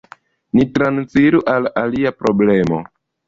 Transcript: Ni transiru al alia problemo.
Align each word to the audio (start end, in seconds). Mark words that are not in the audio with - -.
Ni 0.59 0.63
transiru 0.77 1.43
al 1.53 1.69
alia 1.83 2.13
problemo. 2.23 2.81